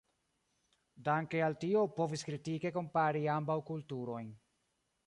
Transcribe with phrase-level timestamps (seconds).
[1.09, 4.35] Danke al tio povis kritike kompari ambaŭ kulturojn.